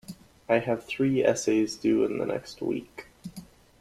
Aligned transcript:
I 0.49 0.57
have 0.57 0.83
three 0.85 1.23
essays 1.23 1.75
due 1.75 2.03
in 2.05 2.17
the 2.17 2.25
next 2.25 2.59
week. 2.59 3.07